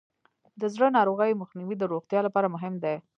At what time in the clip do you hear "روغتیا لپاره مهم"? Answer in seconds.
1.91-2.73